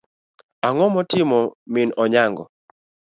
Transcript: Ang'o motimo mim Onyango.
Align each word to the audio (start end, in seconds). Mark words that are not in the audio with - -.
Ang'o 0.67 0.85
motimo 0.95 1.39
mim 1.73 1.89
Onyango. 2.03 2.43